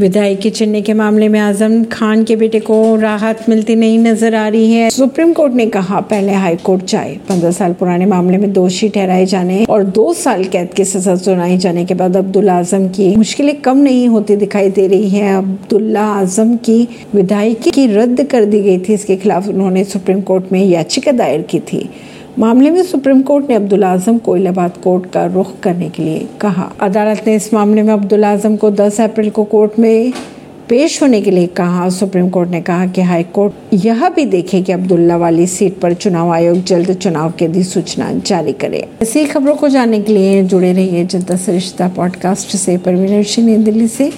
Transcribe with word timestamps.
विधायकी 0.00 0.50
चुनने 0.50 0.80
के 0.82 0.94
मामले 0.94 1.28
में 1.28 1.38
आज़म 1.40 1.82
खान 1.84 2.24
के 2.24 2.34
बेटे 2.36 2.58
को 2.60 2.74
राहत 2.96 3.48
मिलती 3.48 3.74
नहीं 3.76 3.98
नज़र 3.98 4.34
आ 4.34 4.46
रही 4.48 4.72
है। 4.72 4.88
सुप्रीम 4.90 5.32
कोर्ट 5.32 5.52
ने 5.52 5.66
कहा, 5.66 6.00
पहले 6.00 6.32
हाई 6.32 6.56
कोर्ट 6.56 6.84
जाए। 6.84 7.14
पंद्रह 7.28 7.50
साल 7.50 7.72
पुराने 7.72 8.06
मामले 8.06 8.38
में 8.38 8.52
दोषी 8.52 8.88
ठहराए 8.88 9.24
जाने 9.26 9.64
और 9.64 9.84
दो 9.84 10.12
साल 10.14 10.44
कैद 10.44 10.74
की 10.74 10.84
सजा 10.84 11.14
सुनाई 11.16 11.56
जाने 11.58 11.84
के 11.84 11.94
बाद 11.94 12.16
अब्दुल्ला 12.16 12.58
आज़म 12.58 12.88
की 12.88 13.14
मुश्किलें 13.16 13.54
कम 13.60 13.78
नहीं 13.78 14.06
होती 14.08 14.36
दिखाई 14.36 14.70
दे 14.70 14.86
रही 14.86 15.08
है। 15.08 15.36
अब्दुल्ला 15.36 16.04
आज़म 16.14 16.54
की 16.66 16.76
विधायकी 17.14 17.70
की 17.70 17.86
रद्द 17.86 18.22
कर 18.22 18.44
दी 18.44 18.60
गई 18.62 18.78
थी। 18.78 18.94
इसके 18.94 19.16
खिलाफ 19.16 19.48
उन्होंने 19.48 19.84
सुप्रीम 19.84 20.20
कोर्ट 20.22 20.52
में 20.52 20.64
याचिका 20.64 21.12
दायर 21.12 21.42
की 21.42 21.60
थी। 21.62 21.88
मामले 22.38 22.70
में 22.70 22.82
सुप्रीम 22.82 23.22
कोर्ट 23.22 23.48
ने 23.48 23.54
अब्दुल 23.54 23.84
आज़म 23.84 24.18
को 24.18 24.36
इलाहाबाद 24.36 24.76
कोर्ट 24.76 25.12
का 25.12 25.26
रुख 25.26 25.60
करने 25.60 25.88
के 25.88 26.02
लिए 26.02 26.28
कहा। 26.40 26.72
अदालत 26.80 27.24
ने 27.26 27.34
इस 27.34 27.54
मामले 27.54 27.82
में 27.82 27.92
अब्दुल 27.92 28.24
आज़म 28.24 28.56
को 28.56 28.70
10 28.70 29.00
अप्रैल 29.00 29.30
को 29.30 29.44
कोर्ट 29.44 29.78
में 29.78 30.12
पेश 30.68 31.02
होने 31.02 31.20
के 31.20 31.30
लिए 31.30 31.46
कहा। 31.46 31.88
सुप्रीम 31.88 32.28
कोर्ट 32.28 32.50
ने 32.50 32.60
कहा 32.60 32.86
कि 32.86 33.00
हाई 33.00 33.22
कोर्ट 33.22 33.52
यह 33.72 34.08
भी 34.08 34.24
देखे 34.24 34.62
कि 34.62 34.72
अब्दुल्ला 34.72 35.16
वाली 35.16 35.46
सीट 35.46 35.78
पर 35.78 35.94
चुनाव 35.94 36.30
आयोग 36.30 36.64
जल्द 36.64 36.92
चुनाव 36.94 37.30
की 37.30 37.44
अधिसूचना 37.44 38.12
जारी 38.12 38.52
करे। 38.52 38.88
ऐसी 39.02 39.24
खबरों 39.24 39.54
को 39.54 39.68
जानने 39.68 40.00
के 40.00 40.12
लिए 40.12 40.42
जुड़े 40.42 40.72
रहिए 40.72 41.04
जनता 41.04 41.36
सरिश्ता 41.36 41.88
पॉडकास्ट 41.88 42.56
से। 42.56 42.76
परवीन 42.76 43.22
सिंह 43.22 43.64
दिल्ली 43.64 43.88
से। 43.88 44.12